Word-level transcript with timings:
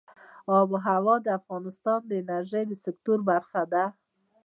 آب 0.57 0.67
وهوا 0.73 1.15
د 1.21 1.27
افغانستان 1.39 1.99
د 2.05 2.11
انرژۍ 2.21 2.63
د 2.67 2.73
سکتور 2.85 3.19
برخه 3.29 3.61
ده. 3.73 3.85